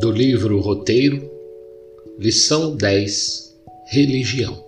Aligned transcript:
Do 0.00 0.10
livro 0.10 0.58
Roteiro, 0.60 1.30
lição 2.18 2.74
10 2.74 3.54
Religião. 3.88 4.64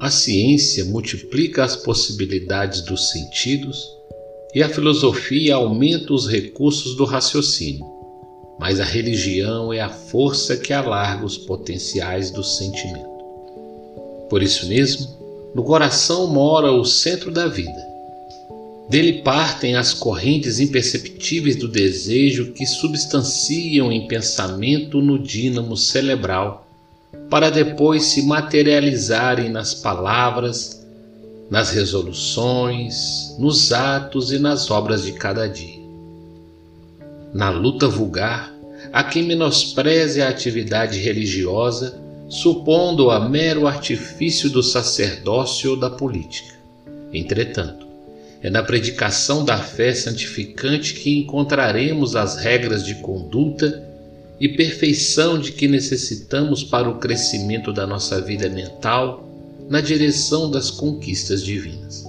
A 0.00 0.10
ciência 0.10 0.84
multiplica 0.84 1.62
as 1.62 1.76
possibilidades 1.76 2.80
dos 2.80 3.12
sentidos 3.12 3.88
e 4.52 4.64
a 4.64 4.68
filosofia 4.68 5.54
aumenta 5.54 6.12
os 6.12 6.26
recursos 6.26 6.96
do 6.96 7.04
raciocínio, 7.04 7.86
mas 8.58 8.80
a 8.80 8.84
religião 8.84 9.72
é 9.72 9.80
a 9.80 9.90
força 9.90 10.56
que 10.56 10.72
alarga 10.72 11.24
os 11.24 11.38
potenciais 11.38 12.28
do 12.32 12.42
sentimento. 12.42 13.08
Por 14.28 14.42
isso 14.42 14.66
mesmo, 14.66 15.06
no 15.54 15.62
coração 15.62 16.26
mora 16.26 16.72
o 16.72 16.84
centro 16.84 17.30
da 17.30 17.46
vida 17.46 17.85
dele 18.88 19.22
partem 19.22 19.76
as 19.76 19.92
correntes 19.92 20.60
imperceptíveis 20.60 21.56
do 21.56 21.68
desejo 21.68 22.52
que 22.52 22.64
substanciam 22.64 23.90
em 23.90 24.06
pensamento 24.06 25.00
no 25.02 25.18
dínamo 25.18 25.76
cerebral, 25.76 26.66
para 27.28 27.50
depois 27.50 28.04
se 28.04 28.22
materializarem 28.22 29.50
nas 29.50 29.74
palavras, 29.74 30.86
nas 31.50 31.70
resoluções, 31.70 33.34
nos 33.38 33.72
atos 33.72 34.32
e 34.32 34.38
nas 34.38 34.70
obras 34.70 35.04
de 35.04 35.12
cada 35.12 35.48
dia. 35.48 35.80
Na 37.34 37.50
luta 37.50 37.88
vulgar, 37.88 38.52
há 38.92 39.02
quem 39.02 39.22
menospreze 39.22 40.22
a 40.22 40.28
atividade 40.28 40.98
religiosa, 40.98 42.00
supondo-a 42.28 43.28
mero 43.28 43.66
artifício 43.66 44.48
do 44.50 44.62
sacerdócio 44.62 45.72
ou 45.72 45.76
da 45.76 45.90
política. 45.90 46.54
Entretanto, 47.12 47.86
é 48.42 48.50
na 48.50 48.62
predicação 48.62 49.44
da 49.44 49.58
fé 49.58 49.94
santificante 49.94 50.94
que 50.94 51.18
encontraremos 51.18 52.14
as 52.14 52.36
regras 52.36 52.84
de 52.84 52.96
conduta 52.96 53.82
e 54.38 54.48
perfeição 54.48 55.38
de 55.38 55.52
que 55.52 55.66
necessitamos 55.66 56.62
para 56.62 56.88
o 56.88 56.98
crescimento 56.98 57.72
da 57.72 57.86
nossa 57.86 58.20
vida 58.20 58.48
mental 58.48 59.26
na 59.68 59.80
direção 59.80 60.50
das 60.50 60.70
conquistas 60.70 61.42
divinas. 61.42 62.04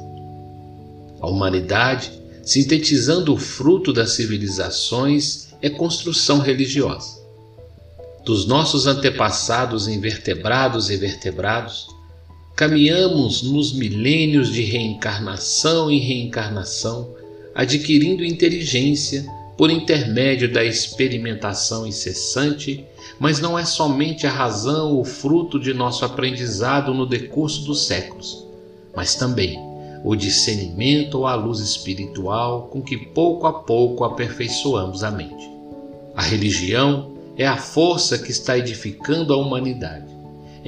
A 1.19 1.28
humanidade, 1.28 2.11
sintetizando 2.44 3.34
o 3.34 3.38
fruto 3.38 3.91
das 3.91 4.12
civilizações, 4.12 5.47
é 5.62 5.69
construção 5.69 6.39
religiosa. 6.39 7.17
Dos 8.23 8.45
nossos 8.45 8.86
antepassados 8.86 9.88
invertebrados 9.88 10.89
e 10.89 10.97
vertebrados, 10.97 11.88
Caminhamos 12.58 13.44
nos 13.44 13.72
milênios 13.72 14.52
de 14.52 14.63
reencarnação 14.63 15.91
em 15.91 16.00
reencarnação, 16.00 17.13
adquirindo 17.53 18.25
inteligência 18.25 19.23
por 19.55 19.69
intermédio 19.69 20.52
da 20.52 20.66
experimentação 20.66 21.85
incessante, 21.85 22.83
mas 23.19 23.39
não 23.39 23.59
é 23.59 23.63
somente 23.63 24.25
a 24.25 24.31
razão 24.31 25.00
o 25.00 25.05
fruto 25.05 25.59
de 25.59 25.72
nosso 25.72 26.03
aprendizado 26.03 26.95
no 26.95 27.05
decurso 27.05 27.63
dos 27.63 27.85
séculos, 27.85 28.44
mas 28.95 29.13
também 29.13 29.55
o 30.03 30.16
discernimento 30.16 31.19
ou 31.19 31.28
a 31.28 31.35
luz 31.35 31.59
espiritual 31.59 32.69
com 32.72 32.81
que 32.81 32.97
pouco 32.97 33.45
a 33.45 33.53
pouco 33.53 34.03
aperfeiçoamos 34.03 35.03
a 35.03 35.11
mente. 35.11 35.47
A 36.16 36.23
religião 36.23 37.13
é 37.38 37.45
a 37.45 37.58
força 37.58 38.17
que 38.17 38.31
está 38.31 38.58
edificando 38.58 39.31
a 39.31 39.38
humanidade 39.38 40.17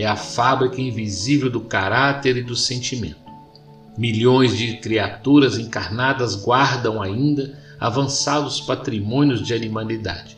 é 0.02 0.06
a 0.06 0.16
fábrica 0.16 0.80
invisível 0.80 1.50
do 1.50 1.60
caráter 1.60 2.38
e 2.38 2.42
do 2.42 2.56
sentimento. 2.56 3.18
Milhões 3.98 4.58
de 4.58 4.78
criaturas 4.78 5.58
encarnadas 5.58 6.36
guardam 6.36 7.02
ainda 7.02 7.60
avançados 7.78 8.62
patrimônios 8.62 9.46
de 9.46 9.54
humanidade. 9.68 10.38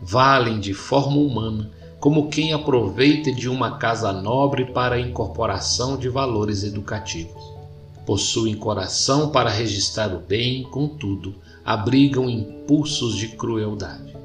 Valem 0.00 0.58
de 0.58 0.72
forma 0.72 1.18
humana 1.18 1.70
como 2.00 2.30
quem 2.30 2.54
aproveita 2.54 3.30
de 3.30 3.46
uma 3.46 3.76
casa 3.76 4.10
nobre 4.10 4.64
para 4.64 4.96
a 4.96 5.00
incorporação 5.00 5.98
de 5.98 6.08
valores 6.08 6.62
educativos. 6.62 7.42
Possuem 8.06 8.54
coração 8.54 9.28
para 9.28 9.50
registrar 9.50 10.14
o 10.14 10.20
bem, 10.20 10.62
contudo, 10.62 11.34
abrigam 11.62 12.30
impulsos 12.30 13.18
de 13.18 13.28
crueldade. 13.28 14.16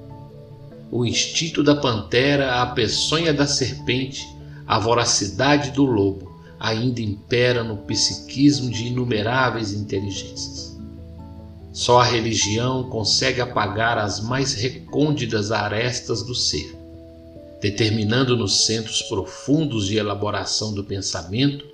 O 0.90 1.06
instinto 1.06 1.62
da 1.62 1.76
pantera, 1.76 2.62
a 2.62 2.68
peçonha 2.68 3.34
da 3.34 3.46
serpente, 3.46 4.26
a 4.68 4.80
voracidade 4.80 5.72
do 5.72 5.86
lobo 5.86 6.32
ainda 6.60 7.02
impera 7.02 7.64
no 7.64 7.78
psiquismo 7.78 8.70
de 8.70 8.88
inumeráveis 8.88 9.74
inteligências. 9.74 10.78
Só 11.74 12.00
a 12.00 12.04
religião 12.04 12.90
consegue 12.90 13.42
apagar 13.42 13.98
as 13.98 14.22
mais 14.22 14.54
recônditas 14.54 15.52
arestas 15.52 16.24
do 16.24 16.34
ser, 16.34 16.78
determinando 17.60 18.38
nos 18.38 18.66
centros 18.66 19.02
profundos 19.04 19.88
de 19.88 19.98
elaboração 19.98 20.74
do 20.74 20.84
pensamento, 20.84 21.66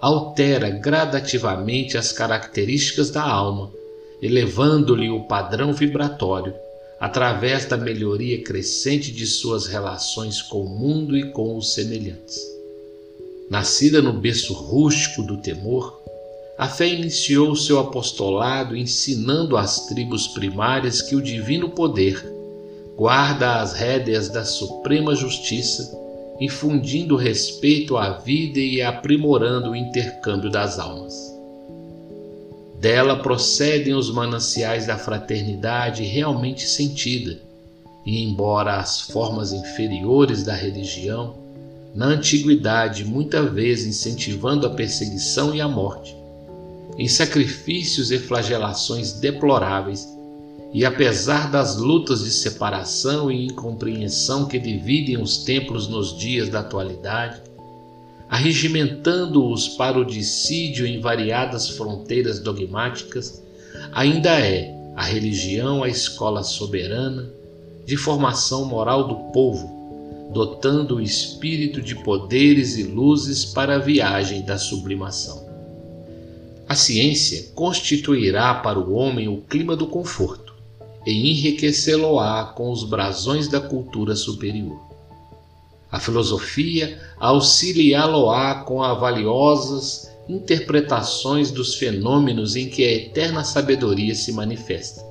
altera 0.00 0.70
gradativamente 0.70 1.96
as 1.96 2.12
características 2.12 3.10
da 3.10 3.22
alma, 3.22 3.70
elevando-lhe 4.22 5.10
o 5.10 5.24
padrão 5.24 5.72
vibratório 5.72 6.54
através 7.00 7.64
da 7.64 7.76
melhoria 7.76 8.42
crescente 8.42 9.12
de 9.12 9.26
suas 9.26 9.66
relações 9.66 10.42
com 10.42 10.62
o 10.62 10.68
mundo 10.68 11.16
e 11.16 11.30
com 11.30 11.56
os 11.56 11.74
semelhantes. 11.74 12.38
Nascida 13.48 14.02
no 14.02 14.12
berço 14.12 14.52
rústico 14.52 15.22
do 15.22 15.36
temor, 15.38 16.02
a 16.58 16.68
fé 16.68 16.88
iniciou 16.88 17.54
seu 17.54 17.78
apostolado 17.78 18.76
ensinando 18.76 19.56
às 19.56 19.86
tribos 19.86 20.26
primárias 20.28 21.00
que 21.00 21.14
o 21.14 21.22
divino 21.22 21.70
poder 21.70 22.20
guarda 22.96 23.60
as 23.60 23.74
rédeas 23.74 24.28
da 24.28 24.44
suprema 24.44 25.14
justiça, 25.14 25.96
infundindo 26.40 27.14
respeito 27.14 27.96
à 27.96 28.10
vida 28.18 28.58
e 28.58 28.82
aprimorando 28.82 29.70
o 29.70 29.76
intercâmbio 29.76 30.50
das 30.50 30.80
almas. 30.80 31.37
Dela 32.80 33.16
procedem 33.16 33.92
os 33.94 34.08
mananciais 34.08 34.86
da 34.86 34.96
fraternidade 34.96 36.04
realmente 36.04 36.64
sentida, 36.68 37.40
e 38.06 38.22
embora 38.22 38.76
as 38.76 39.00
formas 39.00 39.52
inferiores 39.52 40.44
da 40.44 40.54
religião, 40.54 41.34
na 41.92 42.06
antiguidade 42.06 43.04
muita 43.04 43.42
vez 43.42 43.84
incentivando 43.84 44.64
a 44.64 44.70
perseguição 44.70 45.52
e 45.52 45.60
a 45.60 45.66
morte, 45.66 46.16
em 46.96 47.08
sacrifícios 47.08 48.12
e 48.12 48.18
flagelações 48.18 49.12
deploráveis, 49.14 50.06
e 50.72 50.84
apesar 50.84 51.50
das 51.50 51.76
lutas 51.76 52.22
de 52.22 52.30
separação 52.30 53.28
e 53.28 53.46
incompreensão 53.46 54.46
que 54.46 54.58
dividem 54.58 55.20
os 55.20 55.38
templos 55.38 55.88
nos 55.88 56.16
dias 56.16 56.48
da 56.48 56.60
atualidade, 56.60 57.40
arregimentando-os 58.28 59.68
para 59.68 59.98
o 59.98 60.04
dissídio 60.04 60.86
em 60.86 61.00
variadas 61.00 61.70
fronteiras 61.70 62.38
dogmáticas, 62.38 63.42
ainda 63.92 64.38
é 64.38 64.74
a 64.94 65.02
religião 65.02 65.82
a 65.82 65.88
escola 65.88 66.42
soberana 66.42 67.30
de 67.86 67.96
formação 67.96 68.64
moral 68.64 69.08
do 69.08 69.14
povo, 69.32 70.30
dotando 70.32 70.96
o 70.96 71.00
espírito 71.00 71.80
de 71.80 71.94
poderes 71.94 72.76
e 72.76 72.82
luzes 72.82 73.46
para 73.46 73.76
a 73.76 73.78
viagem 73.78 74.42
da 74.42 74.58
sublimação. 74.58 75.48
A 76.68 76.74
ciência 76.74 77.50
constituirá 77.54 78.56
para 78.56 78.78
o 78.78 78.92
homem 78.92 79.26
o 79.26 79.38
clima 79.38 79.74
do 79.74 79.86
conforto 79.86 80.52
e 81.06 81.30
enriquecê-lo-á 81.30 82.52
com 82.54 82.70
os 82.70 82.84
brasões 82.84 83.48
da 83.48 83.58
cultura 83.58 84.14
superior. 84.14 84.87
A 85.90 85.98
filosofia 85.98 86.98
auxiliá-lo-á 87.18 88.62
com 88.64 88.82
as 88.82 88.98
valiosas 88.98 90.10
interpretações 90.28 91.50
dos 91.50 91.74
fenômenos 91.76 92.54
em 92.54 92.68
que 92.68 92.84
a 92.84 92.92
eterna 92.92 93.42
sabedoria 93.42 94.14
se 94.14 94.30
manifesta, 94.32 95.02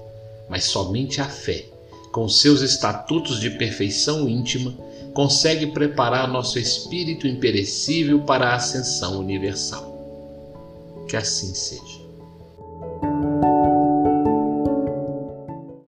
mas 0.48 0.66
somente 0.66 1.20
a 1.20 1.26
fé, 1.26 1.66
com 2.12 2.30
seus 2.30 2.62
estatutos 2.62 3.40
de 3.40 3.50
perfeição 3.52 4.30
íntima, 4.30 4.78
consegue 5.14 5.68
preparar 5.68 6.28
nosso 6.28 6.60
espírito 6.60 7.28
imperecível 7.28 8.20
para 8.20 8.50
a 8.50 8.56
ascensão 8.56 9.20
universal. 9.20 9.96
Que 11.10 11.18
assim 11.18 11.56
seja. 11.56 11.97